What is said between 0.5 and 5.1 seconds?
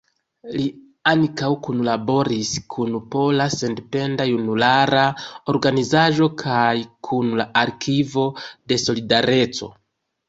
Li ankaŭ kunlaboris kun Pola Sendependa Junulara